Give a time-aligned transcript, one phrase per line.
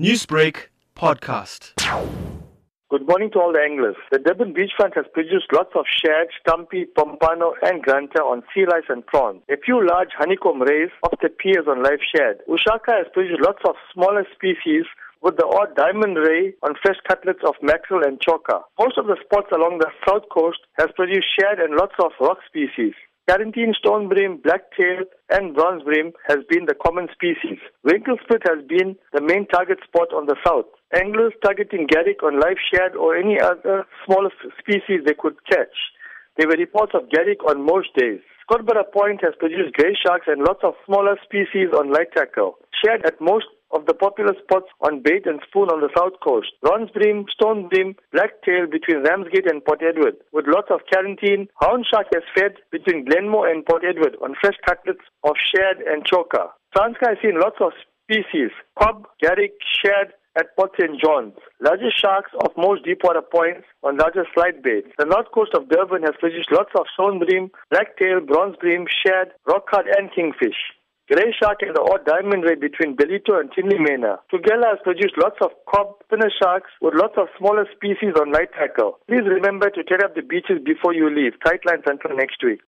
[0.00, 1.76] Newsbreak podcast.
[2.88, 3.96] Good morning to all the anglers.
[4.10, 8.88] The Durban beachfront has produced lots of shad, stumpy, pompano, and grunter on sea lice
[8.88, 9.42] and prawns.
[9.50, 12.40] A few large honeycomb rays often appears on live shad.
[12.48, 14.88] Ushaka has produced lots of smaller species
[15.20, 18.64] with the odd diamond ray on fresh cutlets of mackerel and chokka.
[18.78, 22.38] Most of the spots along the south coast has produced shad and lots of rock
[22.48, 22.94] species.
[23.28, 27.58] Karanteen stone bream, blacktail, and bronze bream has been the common species.
[27.86, 30.66] Winklespruit has been the main target spot on the south.
[30.94, 35.76] Anglers targeting garrick on live shad or any other smaller species they could catch.
[36.36, 38.20] There were reports of garrick on most days.
[38.42, 42.58] Scottburgh Point has produced grey sharks and lots of smaller species on light tackle.
[42.82, 46.48] Shad at most of the popular spots on bait and spoon on the south coast.
[46.62, 51.48] Bronze bream, stone bream, blacktail between Ramsgate and Port Edward, with lots of karanteen.
[51.60, 56.04] Hound shark has fed between Glenmore and Port Edward on fresh cutlets of shad and
[56.04, 56.50] chokka.
[56.76, 57.72] Transkei has seen lots of
[58.04, 61.00] species, cob, garrick, shad, at Port St.
[61.00, 61.34] John's.
[61.60, 64.88] Largest sharks of most deepwater points on larger slide baits.
[64.98, 69.32] The north coast of Durban has produced lots of stone bream, blacktail, bronze bream, shad,
[69.48, 70.56] rockcod and kingfish.
[71.10, 74.18] Grey shark and the odd diamond ray between Ballito and Tinley Manor.
[74.30, 78.54] Tugela has produced lots of cob spinner sharks with lots of smaller species on light
[78.54, 79.00] tackle.
[79.08, 81.34] Please remember to tear up the beaches before you leave.
[81.44, 82.60] Tight lines until next week.